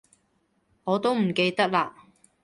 [0.83, 1.91] 我都唔記得喇